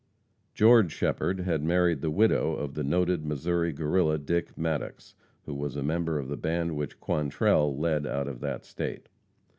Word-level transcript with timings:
Geo. 0.55 0.87
Shepherd 0.87 1.41
had 1.41 1.61
married 1.63 2.01
the 2.01 2.09
widow 2.09 2.55
of 2.55 2.73
the 2.73 2.83
noted 2.83 3.23
Missouri 3.23 3.71
Guerrilla, 3.71 4.17
Dick 4.17 4.57
Maddox, 4.57 5.13
who 5.45 5.53
was 5.53 5.75
a 5.75 5.83
member 5.83 6.17
of 6.17 6.27
the 6.27 6.37
band 6.37 6.75
which 6.75 6.99
Quantrell 6.99 7.77
led 7.77 8.07
out 8.07 8.27
of 8.27 8.39
that 8.39 8.65
State. 8.65 9.09